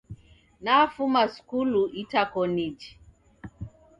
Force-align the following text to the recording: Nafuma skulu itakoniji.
Nafuma 0.63 1.21
skulu 1.33 1.81
itakoniji. 2.01 2.89